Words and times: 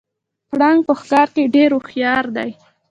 پړانګ 0.49 0.79
په 0.87 0.93
ښکار 0.99 1.27
کې 1.35 1.51
ډیر 1.55 1.69
هوښیار 1.75 2.25
دی 2.35 2.51